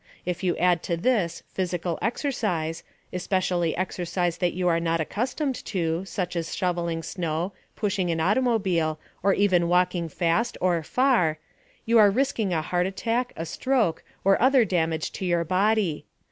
If 0.25 0.43
you 0.43 0.57
add 0.57 0.81
to 0.89 0.97
this 0.97 1.43
physical 1.53 1.99
exercise, 2.01 2.81
especially 3.13 3.77
exercise 3.77 4.39
that 4.39 4.53
you 4.55 4.67
are 4.67 4.79
not 4.79 4.99
accustomed 4.99 5.53
to 5.65 6.05
such 6.05 6.35
as 6.35 6.55
shovelling 6.55 7.03
snow, 7.03 7.53
pushing 7.75 8.09
an 8.09 8.19
automobile, 8.19 8.99
or 9.21 9.35
even 9.35 9.67
walking 9.69 10.09
fast 10.09 10.57
or 10.59 10.81
far 10.81 11.37
you 11.85 11.99
are 11.99 12.09
risking 12.09 12.51
a 12.51 12.63
heart 12.63 12.87
attack, 12.87 13.31
a 13.35 13.45
stroke, 13.45 14.03
or 14.23 14.41
other 14.41 14.65
damage 14.65 15.11
to 15.11 15.23
your 15.27 15.43
body. 15.45 16.07